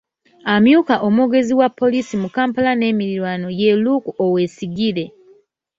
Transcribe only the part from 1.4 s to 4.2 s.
wa poliisi mu Kampala n'emiriraano y’e Luke